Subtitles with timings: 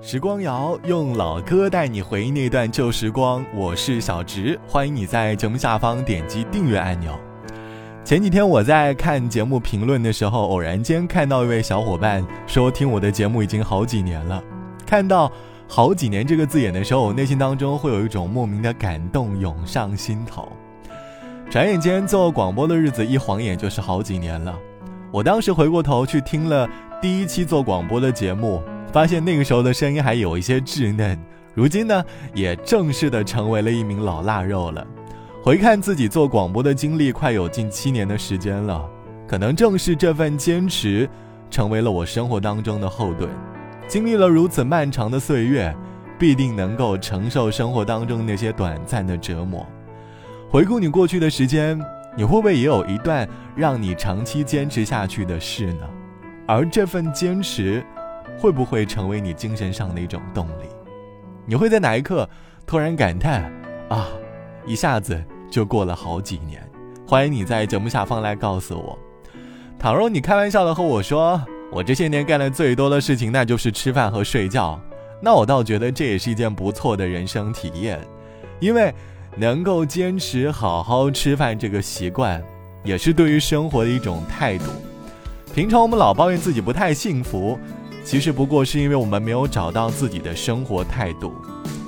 [0.00, 7.18] 时光谣用老歌带你回忆那段旧时光，我是小植，欢迎你在节目下方点击订阅按钮。
[8.02, 14.42] 前几天我在看节目评论的时候，偶然间看到一位小伙伴说听我的节目已经好几年了。
[14.86, 15.30] 看到
[15.68, 20.48] “好几年”这个字眼的时候，我内心当中会有一种莫名的感动涌上心头。
[21.50, 24.58] 转眼间做广播的日子一晃眼就是好几年了。
[25.10, 26.68] 我当时回过头去听了
[27.02, 28.62] 第一期做广播的节目。
[28.94, 31.18] 发现那个时候的声音还有一些稚嫩，
[31.52, 34.86] 如今呢，也正式的成为了一名老腊肉了。
[35.42, 38.88] 回看自己做广播的经历，快有近七年的时间了。
[39.26, 41.10] 可能正是这份坚持，
[41.50, 43.28] 成为了我生活当中的后盾。
[43.88, 45.74] 经历了如此漫长的岁月，
[46.16, 49.66] 必定能够承受生活当中那些短暂的折磨。
[50.48, 51.76] 回顾你过去的时间，
[52.16, 55.80] 你会不会也有一段让你长期坚持下去的事呢？
[56.46, 57.84] 而这份坚持。
[58.38, 60.68] 会不会成为你精神上的一种动力？
[61.46, 62.28] 你会在哪一刻
[62.66, 63.52] 突然感叹
[63.88, 64.08] 啊，
[64.66, 66.62] 一下子就过了好几年？
[67.06, 68.98] 欢迎你在节目下方来告诉我。
[69.78, 74.80] 倘若你开玩笑的和我说，我这些年干的最多的事情那就是吃饭和睡觉，
[75.20, 78.00] 那我倒觉得这也是一件不错的人生体验，
[78.60, 78.94] 因为
[79.36, 82.42] 能够坚持好好吃饭这个习惯，
[82.82, 84.64] 也是对于生活的一种态度。
[85.54, 87.58] 平常我们老抱怨自己不太幸福。
[88.04, 91.32] 其实不过是因为我们没有找到自己的生活态度，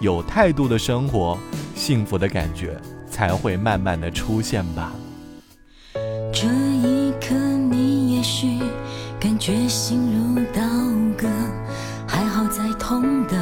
[0.00, 1.36] 有态度的生活，
[1.74, 4.92] 幸福的感觉才会慢慢的出现吧。
[6.32, 7.34] 这一刻，
[7.70, 8.60] 你也许
[9.18, 10.62] 感觉心如刀
[11.18, 11.28] 割，
[12.06, 13.34] 还好再痛的，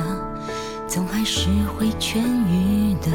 [0.88, 3.12] 总还是会痊愈的。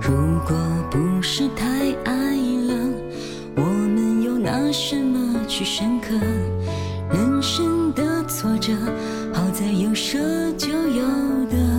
[0.00, 0.54] 如果
[0.90, 1.66] 不是太
[2.04, 2.74] 爱了，
[3.56, 6.14] 我们又拿什么去深刻？
[7.12, 8.72] 人生的挫折，
[9.32, 10.18] 好在有舍
[10.56, 11.04] 就有
[11.50, 11.69] 得。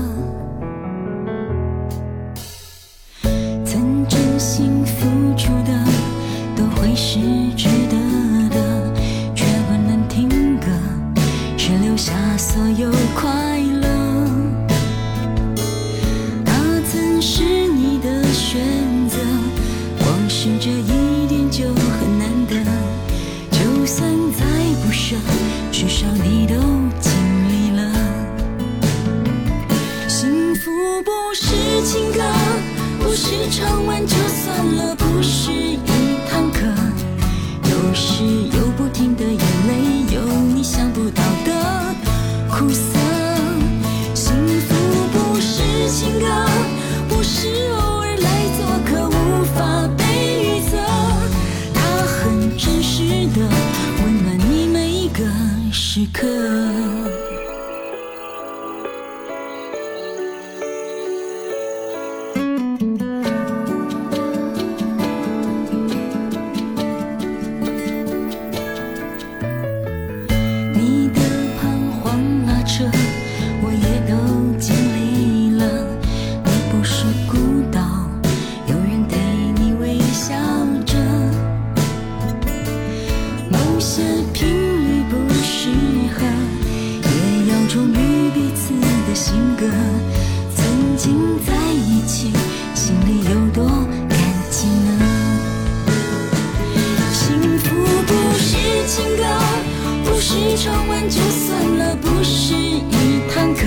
[100.32, 103.66] 是唱完就算了，不是一堂课。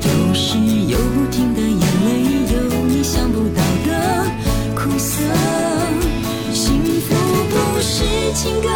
[0.00, 0.56] 有时
[0.86, 4.30] 有不停的眼泪，有你想不到的
[4.76, 5.24] 苦涩。
[6.52, 7.16] 幸福
[7.50, 8.68] 不是情歌，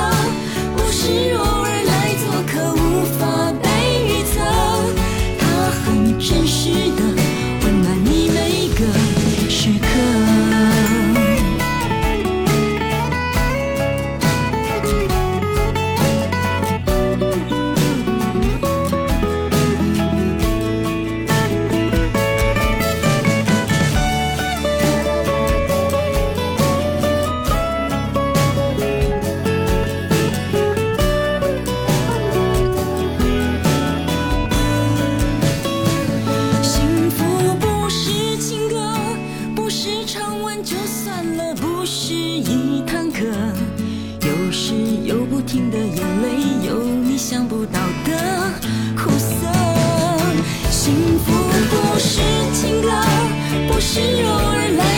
[53.81, 54.90] 是偶尔来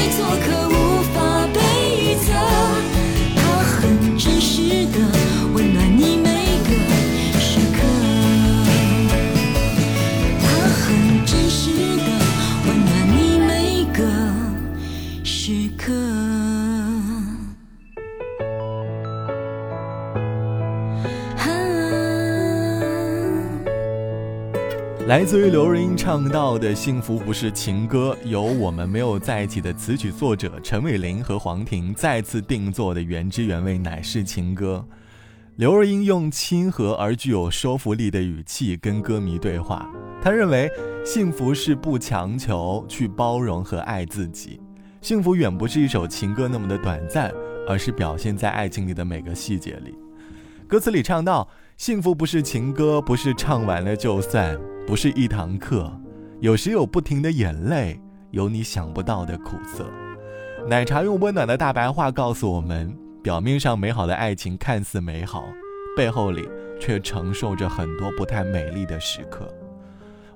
[25.13, 34.83] 来自于刘若英唱到的《幸福不是情歌》，由我们没有在一起的词曲作者陈伟霆和黄婷再次定做的原汁原味乃是情歌。
[35.57, 39.87] 刘若英用亲和而具有说服力的语气跟歌迷对话，
[40.23, 40.67] 她认为
[41.05, 44.59] 幸福是不强求，去包容和爱自己。
[45.03, 47.31] 幸福远不是一首情歌那么的短暂，
[47.69, 49.95] 而是表现在爱情里的每个细节里。
[50.67, 51.47] 歌词里唱到
[51.83, 54.57] ：“幸福不是情歌，不是唱完了就算。”
[54.87, 55.93] 不是一堂课，
[56.39, 58.01] 有时有不停的眼泪，
[58.31, 59.85] 有你想不到的苦涩。
[60.69, 65.43] 奶茶用温暖的大白话告诉我们：表面上美好的爱情看似美好，
[65.97, 66.49] 背后里
[66.81, 69.53] 却承受着很多不太美丽的时刻。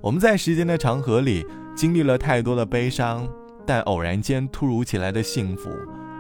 [0.01, 1.47] 我们在时间的长河里
[1.77, 3.25] 经历了太多的悲伤，
[3.65, 5.71] 但偶然间突如其来的幸福，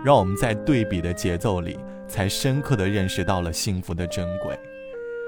[0.04, 1.76] 让我们在对比的节奏里，
[2.06, 4.56] 才深刻的认识到了幸福的珍贵。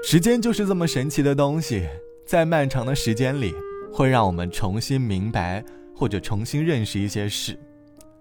[0.01, 1.87] 时间就是这么神奇的东西。
[2.25, 3.53] 在漫长的时间里，
[3.91, 5.63] 会让我们重新明白
[5.95, 7.59] 或者重新认识一些事，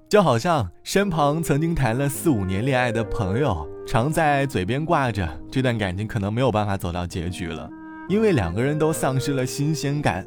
[0.09, 7.69] 就好像身旁曾经谈了四五年恋爱的朋友，常在嘴边挂着这段感情可能没有办法走到结局了，
[8.09, 10.27] 因为两个人都丧失了新鲜感。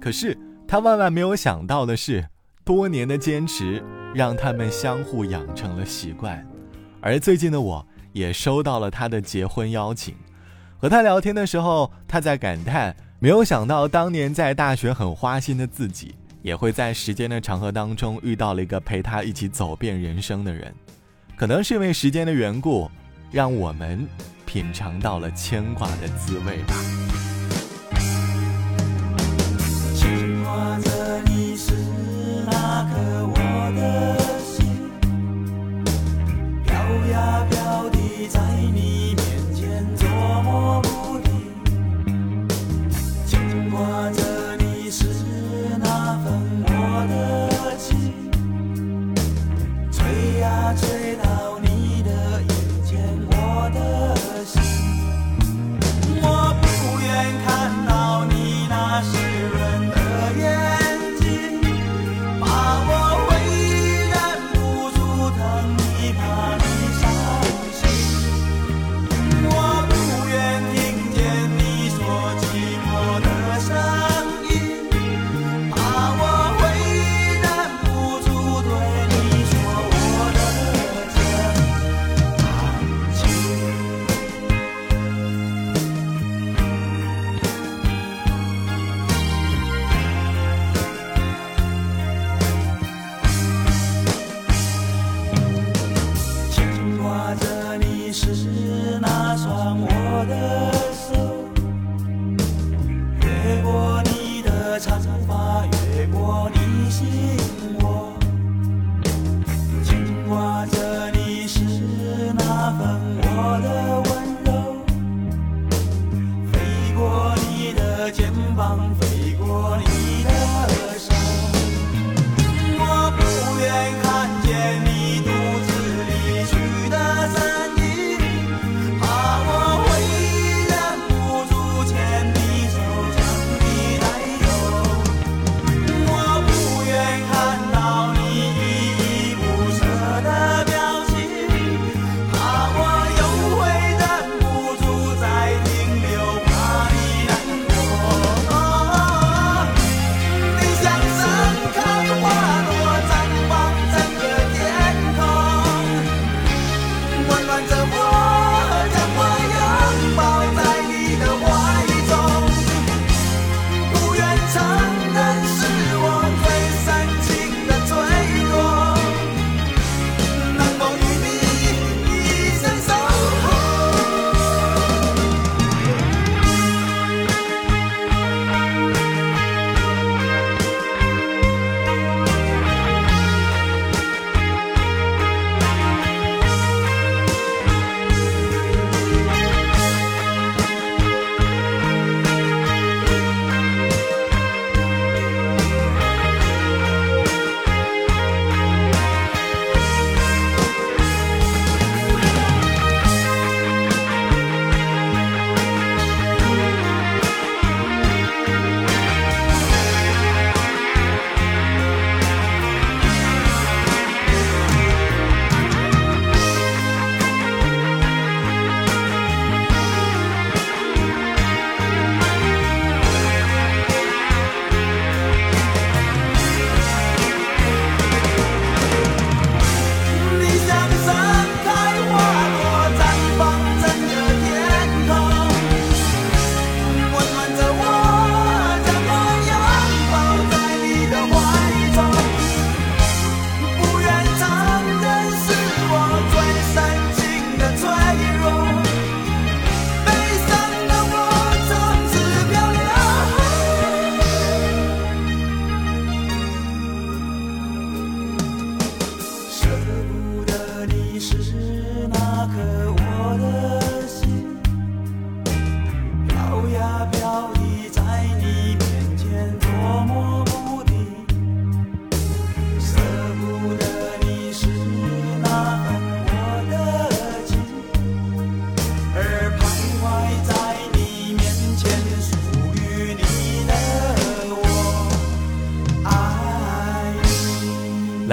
[0.00, 0.36] 可是
[0.68, 2.24] 他万万没有想到的是，
[2.64, 3.82] 多年的坚持
[4.14, 6.46] 让他们相互养成了习惯。
[7.00, 10.14] 而最近的我也收到了他的结婚邀请，
[10.78, 12.94] 和他聊天的时候，他在感叹。
[13.18, 20.72] 没有想到，当年在大学很花心的自己，也会在时间的长河当中遇到了一个陪他一起走遍人生的人。
[21.34, 22.90] 可能是因为时间的缘故，
[23.30, 24.06] 让我们
[24.44, 26.74] 品尝到了牵挂的滋味吧。
[29.94, 31.72] 牵挂着你是
[32.44, 33.34] 那颗我
[33.74, 34.66] 的心，
[36.64, 36.74] 飘
[37.10, 38.40] 呀飘的在
[38.74, 39.05] 你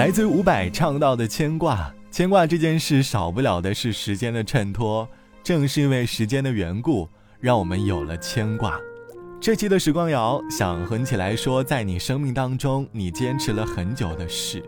[0.04, 5.08] 来自伍佰唱到的牵挂，牵挂这件事少不了的是时间的衬托。
[5.42, 7.08] 正是因为时间的缘故，
[7.40, 8.78] 让我们有了牵挂。
[9.40, 14.62] 这期的时光谣想和起来说，在你生命当中你坚持了很久的事。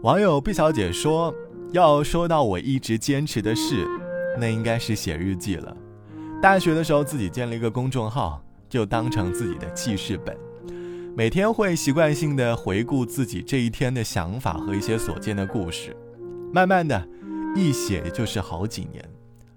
[0.00, 1.34] 网友毕小姐说，
[1.72, 3.86] 要说到我一直坚持的事，
[4.40, 5.76] 那应该是写日记了。
[6.40, 10.34] 大学的时候自己建了一个公众号，就当成自己的记事本。
[11.16, 15.96] 每天会习惯性的回顾自己这一天的想法和一些所见的故事，
[16.52, 17.08] 慢慢的，
[17.54, 19.00] 一写就是好几年。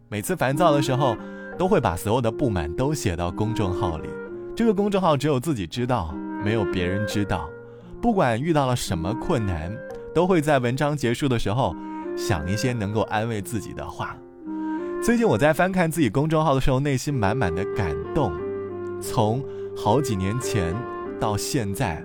[0.08, 1.18] 每次烦躁的时候，
[1.58, 4.08] 都会把所有的不满都写到公众号里。
[4.56, 6.14] 这个公众号只有自己知道，
[6.46, 7.50] 没有别人知道。
[8.00, 9.76] 不管遇到了什么困难，
[10.14, 11.76] 都会在文章结束的时候
[12.16, 14.16] 想一些能够安慰自己的话。
[15.02, 18.32] 最近我在翻看自己公众号的时候，内心满满的感动。
[19.02, 19.44] 从
[19.76, 20.76] 好几年前。
[21.20, 22.04] 到现在，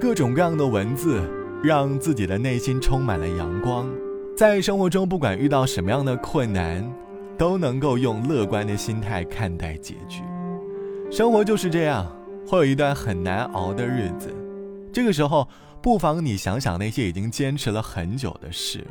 [0.00, 1.20] 各种各样的文字
[1.62, 3.88] 让自己的内心充满了阳光。
[4.36, 6.90] 在生活中，不管遇到什么样的困难，
[7.36, 10.22] 都能够用乐观的心态看待结局。
[11.10, 12.06] 生活就是这样，
[12.46, 14.28] 会有一段很难熬的日子。
[14.92, 15.46] 这个时候，
[15.82, 18.86] 不妨你想想那些已经坚持了很久的事，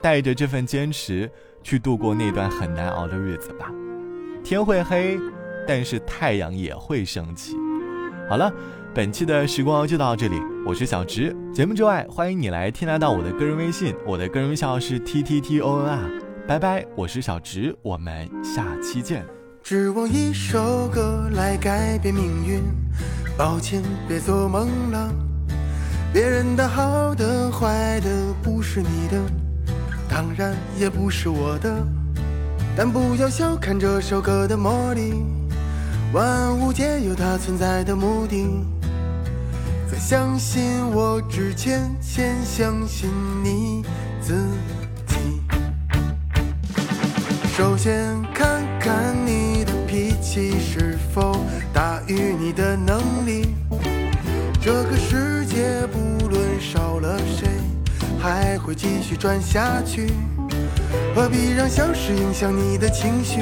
[0.00, 1.30] 带着这份坚持
[1.62, 3.72] 去度过那段很难熬的日子吧。
[4.44, 5.18] 天会黑，
[5.66, 7.56] 但是太阳也会升起。
[8.28, 8.52] 好了。
[8.98, 10.34] 本期的时光就到这里，
[10.66, 11.32] 我是小直。
[11.54, 16.00] 节目之外，欢迎你来添加到我的个人微信，我的个人微信号是 t t t o n r。
[16.48, 19.24] 拜拜，我是小直，我们下期见。
[19.62, 22.60] 指望一首歌来改变命运，
[23.36, 25.14] 抱歉，别做梦了。
[26.12, 29.22] 别人的好的坏的不是你的，
[30.10, 31.86] 当然也不是我的。
[32.76, 35.22] 但不要小看这首歌的魔力，
[36.12, 38.44] 万物皆有它存在的目的。
[39.98, 43.10] 相信我之前，先相信
[43.42, 43.84] 你
[44.20, 44.32] 自
[45.06, 45.16] 己。
[47.56, 53.54] 首先看看你的脾气是否大于你的能力。
[54.60, 57.48] 这个世界不论少了谁，
[58.20, 60.12] 还会继续转下去。
[61.14, 63.40] 何必让小事影响你的情绪？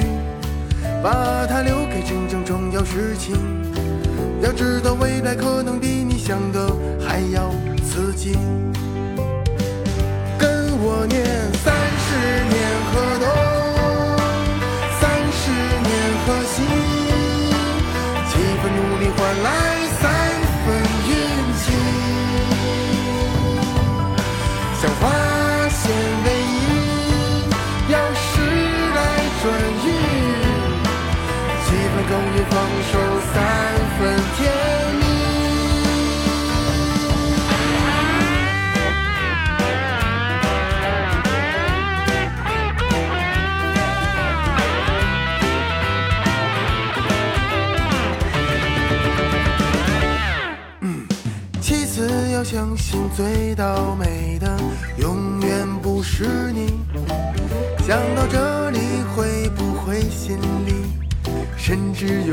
[1.02, 3.36] 把它留给真正重要事情。
[4.42, 4.85] 要知道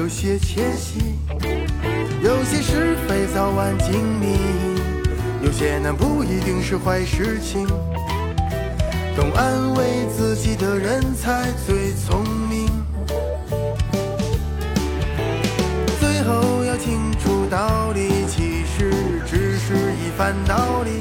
[0.04, 1.16] 有些窃喜？
[2.22, 4.38] 有些是非早晚经历，
[5.42, 7.66] 有些难不一定是坏事情。
[9.16, 12.68] 懂安慰自己的人才最聪明。
[16.02, 18.92] 最后要清楚道理，其实
[19.26, 20.12] 只是一。
[20.18, 21.00] 番道理，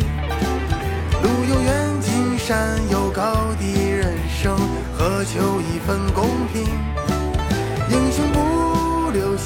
[1.23, 4.57] 路有远近，山有高低，人生
[4.97, 6.92] 何求一份公平？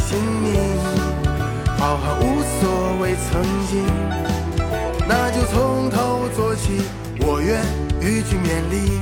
[0.08, 0.54] 姓名，
[1.76, 2.22] 好汉无
[2.60, 3.82] 所谓曾经。
[5.08, 6.80] 那就从头做起，
[7.18, 7.60] 我愿
[8.00, 9.00] 与君勉励。